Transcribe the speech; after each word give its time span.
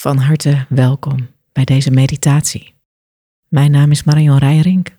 Van 0.00 0.18
harte 0.18 0.66
welkom 0.68 1.28
bij 1.52 1.64
deze 1.64 1.90
meditatie. 1.90 2.74
Mijn 3.48 3.70
naam 3.70 3.90
is 3.90 4.02
Marion 4.02 4.38
Rijrink 4.38 4.96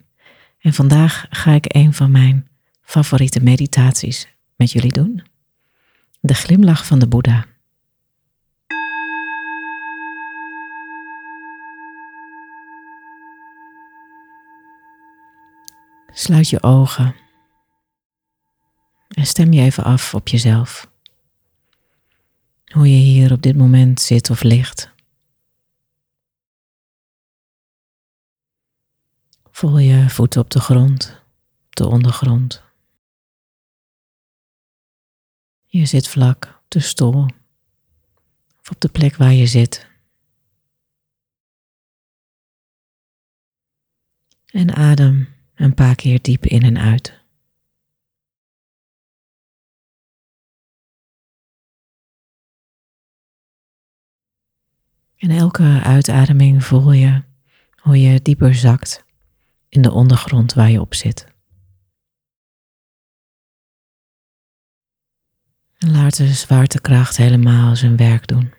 en 0.59 0.73
vandaag 0.73 1.25
ga 1.29 1.51
ik 1.51 1.75
een 1.75 1.93
van 1.93 2.11
mijn 2.11 2.47
favoriete 2.81 3.43
meditaties 3.43 4.27
met 4.55 4.71
jullie 4.71 4.91
doen. 4.91 5.23
De 6.19 6.33
glimlach 6.33 6.85
van 6.85 6.99
de 6.99 7.07
Boeddha. 7.07 7.45
Sluit 16.13 16.49
je 16.49 16.63
ogen 16.63 17.15
en 19.07 19.25
stem 19.25 19.53
je 19.53 19.61
even 19.61 19.83
af 19.83 20.13
op 20.13 20.27
jezelf. 20.27 20.89
Hoe 22.65 22.89
je 22.91 22.97
hier 22.97 23.31
op 23.31 23.41
dit 23.41 23.55
moment 23.57 24.01
zit 24.01 24.29
of 24.29 24.43
ligt. 24.43 24.90
Voel 29.61 29.77
je 29.77 30.09
voeten 30.09 30.41
op 30.41 30.49
de 30.49 30.59
grond, 30.59 31.23
op 31.65 31.75
de 31.75 31.87
ondergrond. 31.87 32.63
Je 35.65 35.85
zit 35.85 36.07
vlak 36.07 36.45
op 36.45 36.65
de 36.67 36.79
stoel 36.79 37.25
of 38.59 38.71
op 38.71 38.81
de 38.81 38.89
plek 38.89 39.15
waar 39.15 39.33
je 39.33 39.45
zit. 39.45 39.89
En 44.45 44.75
adem 44.75 45.27
een 45.55 45.73
paar 45.73 45.95
keer 45.95 46.21
diep 46.21 46.45
in 46.45 46.61
en 46.61 46.77
uit. 46.77 47.23
En 55.17 55.29
elke 55.29 55.81
uitademing 55.83 56.63
voel 56.63 56.91
je 56.91 57.23
hoe 57.75 58.01
je 58.01 58.21
dieper 58.21 58.55
zakt 58.55 59.09
in 59.71 59.81
de 59.81 59.91
ondergrond 59.91 60.53
waar 60.53 60.69
je 60.69 60.81
op 60.81 60.93
zit. 60.93 61.27
En 65.77 65.91
laat 65.91 66.17
de 66.17 66.27
zwaartekracht 66.27 67.17
helemaal 67.17 67.75
zijn 67.75 67.97
werk 67.97 68.27
doen. 68.27 68.53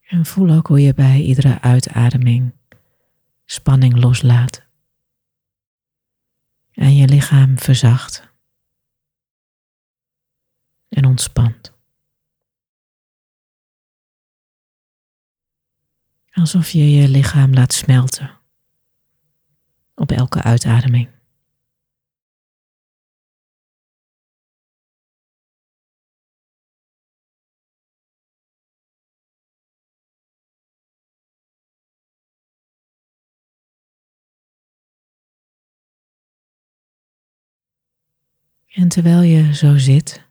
En 0.00 0.26
voel 0.26 0.50
ook 0.50 0.66
hoe 0.66 0.80
je 0.80 0.94
bij 0.94 1.20
iedere 1.20 1.60
uitademing 1.60 2.52
spanning 3.44 3.96
loslaat 3.96 4.66
en 6.72 6.96
je 6.96 7.08
lichaam 7.08 7.58
verzacht 7.58 8.34
en 10.96 11.04
ontspant. 11.04 11.74
Alsof 16.30 16.70
je 16.70 16.90
je 16.90 17.08
lichaam 17.08 17.54
laat 17.54 17.72
smelten 17.72 18.40
op 19.94 20.10
elke 20.10 20.42
uitademing. 20.42 21.08
En 38.66 38.88
terwijl 38.88 39.22
je 39.22 39.54
zo 39.54 39.76
zit, 39.76 40.25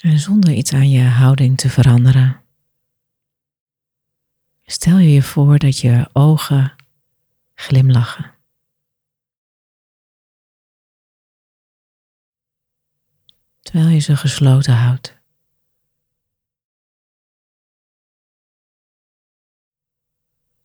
en 0.00 0.18
zonder 0.18 0.52
iets 0.52 0.72
aan 0.72 0.90
je 0.90 1.02
houding 1.02 1.58
te 1.58 1.70
veranderen, 1.70 2.40
stel 4.64 4.98
je 4.98 5.12
je 5.12 5.22
voor 5.22 5.58
dat 5.58 5.78
je 5.78 6.08
ogen 6.12 6.74
glimlachen. 7.54 8.34
Terwijl 13.60 13.88
je 13.88 13.98
ze 13.98 14.16
gesloten 14.16 14.74
houdt. 14.74 15.14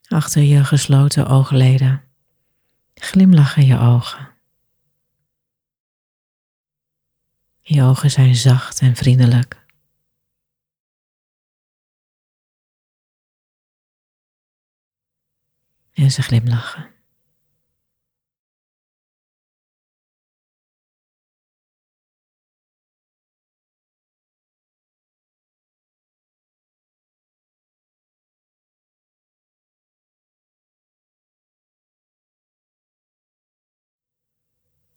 Achter 0.08 0.42
je 0.42 0.64
gesloten 0.64 1.26
oogleden 1.26 2.04
glimlachen 2.94 3.66
je 3.66 3.78
ogen. 3.78 4.31
Je 7.64 7.82
ogen 7.82 8.10
zijn 8.10 8.36
zacht 8.36 8.80
en 8.80 8.96
vriendelijk. 8.96 9.66
En 15.92 16.10
ze 16.10 16.22
glimlachen. 16.22 16.90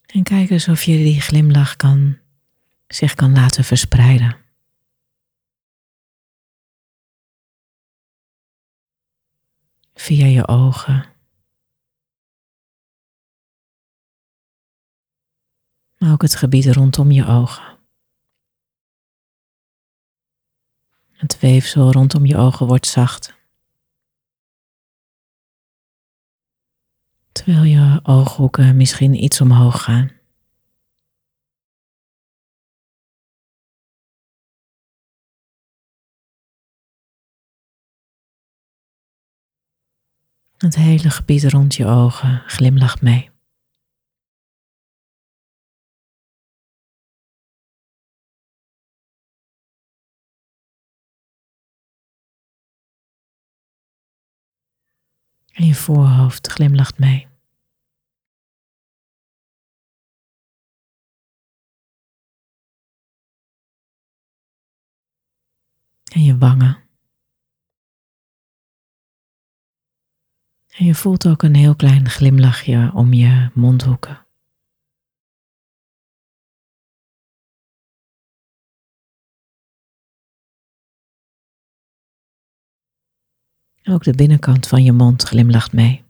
En 0.06 0.24
kijk 0.24 0.50
eens 0.50 0.68
of 0.68 0.84
je 0.84 0.98
die 0.98 1.22
glimlach 1.22 1.76
kan 1.76 2.25
zich 2.88 3.14
kan 3.14 3.34
laten 3.34 3.64
verspreiden. 3.64 4.38
Via 9.94 10.26
je 10.26 10.48
ogen. 10.48 11.14
Maar 15.98 16.12
ook 16.12 16.22
het 16.22 16.36
gebied 16.36 16.66
rondom 16.66 17.12
je 17.12 17.26
ogen. 17.26 17.78
Het 21.12 21.40
weefsel 21.40 21.92
rondom 21.92 22.26
je 22.26 22.38
ogen 22.38 22.68
wordt 22.68 22.88
zacht. 22.88 23.34
Terwijl 27.32 27.64
je 27.64 28.00
ooghoeken 28.04 28.78
misschien 28.78 29.24
iets 29.24 29.42
omhoog 29.42 29.84
gaan. 29.84 30.15
Het 40.58 40.76
hele 40.76 41.10
gebied 41.10 41.44
rond 41.44 41.76
je 41.76 41.86
ogen 41.86 42.44
glimlacht 42.48 43.02
mee. 43.02 43.30
En 55.52 55.66
je 55.66 55.76
voorhoofd 55.76 56.48
glimlacht 56.48 56.98
mee. 57.00 57.28
En 66.12 66.24
je 66.24 66.38
wangen. 66.38 66.85
En 70.78 70.86
je 70.86 70.96
voelt 70.96 71.28
ook 71.28 71.44
een 71.44 71.56
heel 71.56 71.76
klein 71.76 72.10
glimlachje 72.10 72.92
om 72.94 73.14
je 73.14 73.50
mondhoeken. 73.54 74.26
Ook 83.84 84.04
de 84.04 84.14
binnenkant 84.16 84.68
van 84.68 84.84
je 84.84 84.92
mond 84.92 85.24
glimlacht 85.24 85.74
mee. 85.74 86.04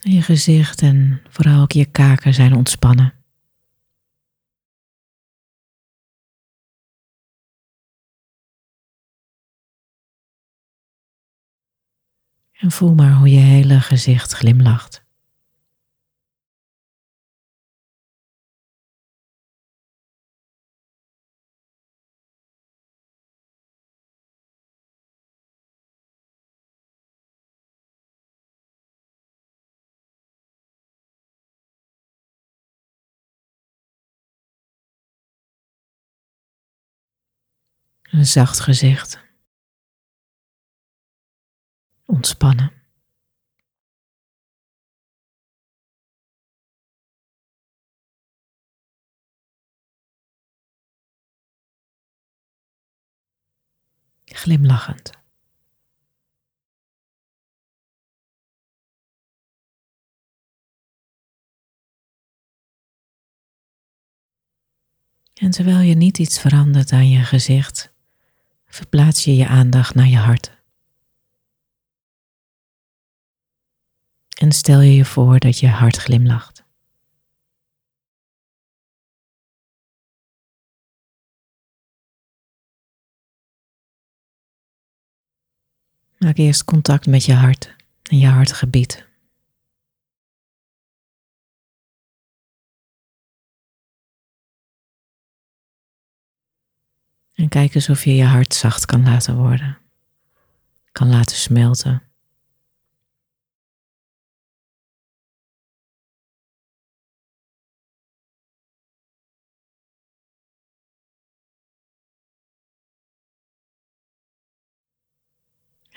je 0.00 0.22
gezicht 0.22 0.82
en 0.82 1.22
vooral 1.28 1.62
ook 1.62 1.72
je 1.72 1.86
kaken 1.86 2.34
zijn 2.34 2.54
ontspannen. 2.54 3.19
En 12.60 12.70
voel 12.70 12.94
maar 12.94 13.12
hoe 13.12 13.30
je 13.30 13.38
hele 13.38 13.80
gezicht 13.80 14.32
glimlacht. 14.32 15.04
Een 38.02 38.26
zacht 38.26 38.60
gezicht. 38.60 39.29
Ontspannen. 42.10 42.72
Glimlachend. 54.24 55.10
En 65.34 65.50
terwijl 65.50 65.78
je 65.78 65.94
niet 65.94 66.18
iets 66.18 66.40
verandert 66.40 66.92
aan 66.92 67.08
je 67.08 67.24
gezicht, 67.24 67.92
verplaats 68.66 69.24
je 69.24 69.36
je 69.36 69.46
aandacht 69.46 69.94
naar 69.94 70.06
je 70.06 70.16
hart. 70.16 70.59
En 74.40 74.52
stel 74.52 74.80
je 74.80 74.94
je 74.94 75.04
voor 75.04 75.38
dat 75.38 75.58
je 75.58 75.68
hart 75.68 75.96
glimlacht. 75.96 76.64
Maak 86.18 86.36
eerst 86.36 86.64
contact 86.64 87.06
met 87.06 87.24
je 87.24 87.34
hart 87.34 87.76
en 88.02 88.18
je 88.18 88.26
hartgebied. 88.26 89.08
En 97.34 97.48
kijk 97.48 97.74
eens 97.74 97.88
of 97.88 98.04
je 98.04 98.14
je 98.14 98.24
hart 98.24 98.54
zacht 98.54 98.84
kan 98.84 99.02
laten 99.02 99.36
worden, 99.36 99.78
kan 100.92 101.08
laten 101.08 101.36
smelten. 101.36 102.09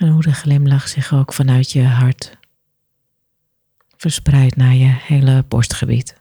En 0.03 0.09
hoe 0.09 0.21
de 0.21 0.33
glimlach 0.33 0.87
zich 0.87 1.13
ook 1.13 1.33
vanuit 1.33 1.71
je 1.71 1.83
hart 1.83 2.37
verspreidt 3.97 4.55
naar 4.55 4.73
je 4.73 4.85
hele 4.85 5.43
borstgebied. 5.47 6.17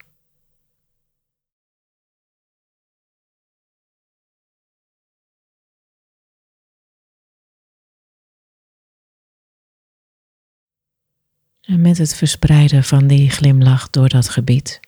En 11.60 11.80
met 11.80 11.98
het 11.98 12.14
verspreiden 12.14 12.84
van 12.84 13.06
die 13.06 13.30
glimlach 13.30 13.90
door 13.90 14.08
dat 14.08 14.28
gebied 14.28 14.80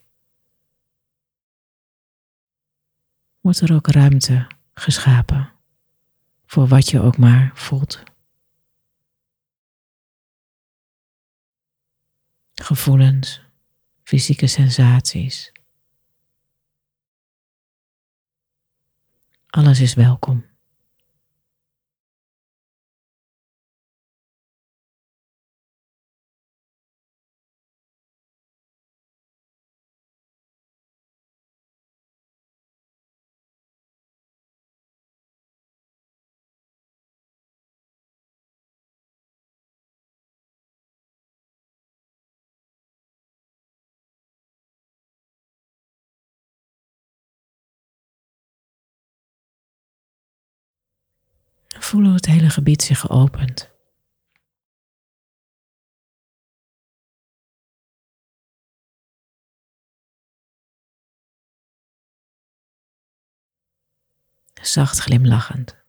wordt 3.40 3.60
er 3.60 3.74
ook 3.74 3.86
ruimte 3.86 4.46
geschapen 4.74 5.52
voor 6.46 6.66
wat 6.66 6.90
je 6.90 7.00
ook 7.00 7.18
maar 7.18 7.50
voelt. 7.54 8.13
Gevoelens, 12.54 13.40
fysieke 14.02 14.46
sensaties. 14.46 15.52
Alles 19.46 19.80
is 19.80 19.94
welkom. 19.94 20.53
Voel 51.94 52.04
hoe 52.04 52.14
het 52.14 52.26
hele 52.26 52.50
gebied 52.50 52.82
zich 52.82 53.10
opent. 53.10 53.72
Zacht 64.62 64.98
glimlachend. 64.98 65.83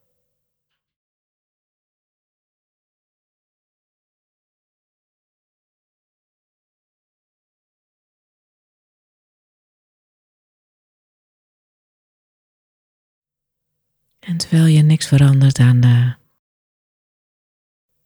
En 14.25 14.37
terwijl 14.37 14.65
je 14.65 14.81
niks 14.81 15.07
verandert 15.07 15.59
aan 15.59 15.79
de 15.79 16.15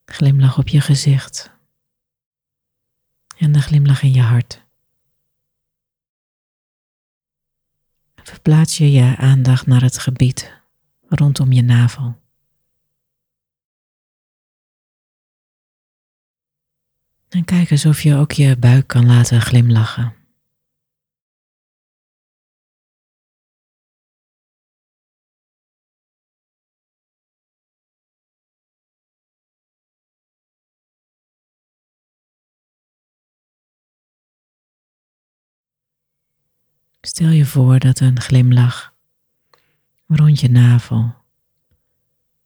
glimlach 0.06 0.57
op 0.57 0.68
je 0.68 0.81
gezicht 0.81 1.51
en 3.38 3.51
de 3.51 3.62
glimlach 3.62 4.01
in 4.01 4.13
je 4.13 4.21
hart, 4.21 4.66
verplaats 8.16 8.77
je 8.77 8.92
je 8.92 9.16
aandacht 9.18 9.66
naar 9.66 9.81
het 9.81 9.98
gebied 9.98 10.62
rondom 11.07 11.51
je 11.51 11.62
navel. 11.62 12.21
En 17.30 17.45
kijk 17.45 17.69
eens 17.69 17.85
of 17.85 18.02
je 18.02 18.16
ook 18.16 18.31
je 18.31 18.57
buik 18.57 18.88
kan 18.88 19.06
laten 19.06 19.42
glimlachen. 19.42 20.19
Stel 37.19 37.31
je 37.31 37.45
voor 37.45 37.80
dat 37.80 37.99
een 37.99 38.19
glimlach 38.19 38.95
rond 40.07 40.40
je 40.40 40.49
navel 40.49 41.16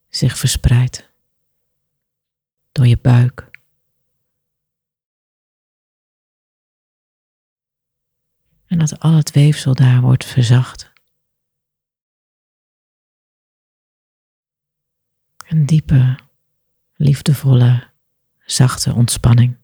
zich 0.09 0.37
verspreidt 0.37 1.11
door 2.71 2.87
je 2.87 2.97
buik. 2.97 3.49
En 8.65 8.79
dat 8.79 8.99
al 8.99 9.13
het 9.13 9.31
weefsel 9.31 9.75
daar 9.75 10.01
wordt 10.01 10.25
verzacht. 10.25 10.91
Een 15.37 15.65
diepe, 15.65 16.19
liefdevolle, 16.95 17.89
zachte 18.45 18.93
ontspanning. 18.93 19.62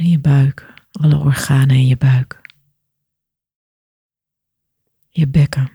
En 0.00 0.08
je 0.08 0.18
buik, 0.18 0.74
alle 0.90 1.16
organen 1.16 1.76
in 1.76 1.86
je 1.86 1.96
buik. 1.96 2.40
Je 5.08 5.28
bekken. 5.28 5.70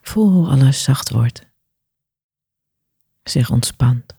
Voel 0.00 0.30
hoe 0.30 0.48
alles 0.48 0.82
zacht 0.82 1.10
wordt, 1.10 1.46
zich 3.22 3.50
ontspant. 3.50 4.17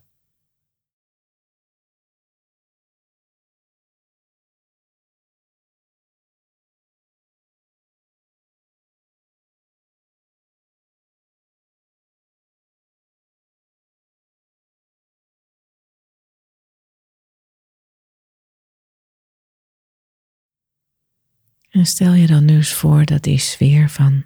En 21.70 21.86
stel 21.86 22.14
je 22.14 22.28
dan 22.28 22.46
nu 22.46 22.56
eens 22.56 22.74
voor 22.74 23.06
dat 23.06 23.24
die 23.24 23.38
sfeer 23.38 23.90
van 23.90 24.26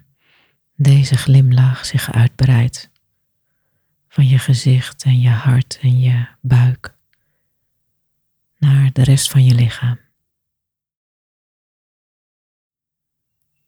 deze 0.76 1.16
glimlach 1.16 1.86
zich 1.86 2.12
uitbreidt 2.12 2.90
van 4.08 4.28
je 4.28 4.38
gezicht 4.38 5.02
en 5.02 5.20
je 5.20 5.28
hart 5.30 5.78
en 5.80 6.00
je 6.00 6.26
buik 6.40 6.94
naar 8.58 8.92
de 8.92 9.02
rest 9.02 9.30
van 9.30 9.44
je 9.44 9.54
lichaam. 9.54 9.98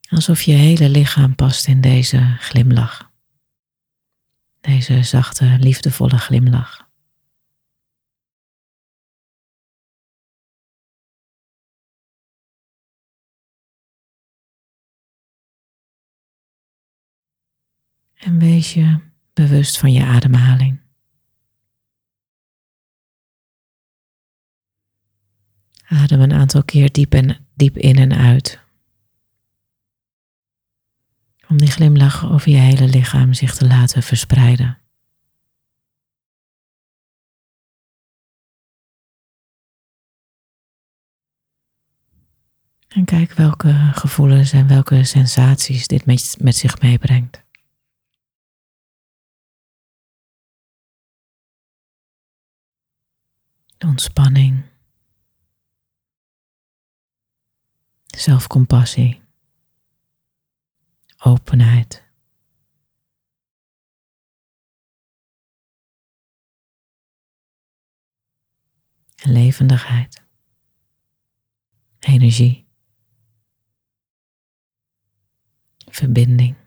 Alsof 0.09 0.43
je 0.43 0.53
hele 0.53 0.89
lichaam 0.89 1.35
past 1.35 1.67
in 1.67 1.81
deze 1.81 2.37
glimlach. 2.39 3.11
Deze 4.61 5.03
zachte, 5.03 5.57
liefdevolle 5.61 6.19
glimlach. 6.19 6.86
En 18.27 18.39
wees 18.39 18.75
je 18.75 19.01
bewust 19.33 19.79
van 19.79 19.93
je 19.93 20.05
ademhaling. 20.05 20.81
Adem 25.85 26.21
een 26.21 26.33
aantal 26.33 26.65
keer 26.65 26.93
diep, 26.93 27.15
en, 27.15 27.47
diep 27.55 27.77
in 27.77 27.97
en 27.97 28.13
uit. 28.13 28.61
Om 31.49 31.57
die 31.57 31.71
glimlach 31.71 32.31
over 32.31 32.51
je 32.51 32.57
hele 32.57 32.89
lichaam 32.89 33.35
zich 33.35 33.55
te 33.55 33.67
laten 33.67 34.03
verspreiden. 34.03 34.79
En 42.89 43.05
kijk 43.05 43.33
welke 43.33 43.91
gevoelens 43.93 44.53
en 44.53 44.69
welke 44.69 45.05
sensaties 45.05 45.87
dit 45.87 46.07
met, 46.07 46.37
met 46.41 46.57
zich 46.57 46.81
meebrengt. 46.81 47.46
Ontspanning, 53.79 54.65
zelfcompassie, 58.07 59.23
openheid. 61.19 62.05
En 69.17 69.33
levendigheid, 69.33 70.23
energie, 71.99 72.67
verbinding. 75.77 76.66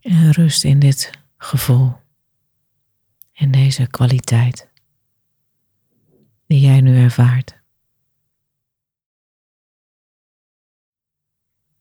En 0.00 0.30
rust 0.30 0.64
in 0.64 0.78
dit 0.78 1.10
gevoel, 1.36 1.96
in 3.32 3.50
deze 3.50 3.86
kwaliteit. 3.86 4.68
Die 6.46 6.60
jij 6.60 6.80
nu 6.80 6.96
ervaart. 6.96 7.58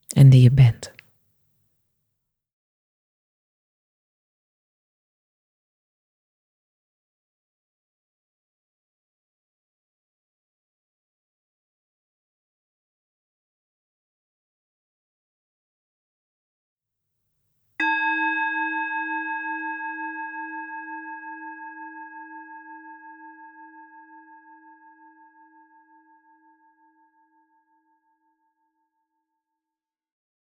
En 0.07 0.29
die 0.29 0.41
je 0.41 0.51
bent. 0.51 0.91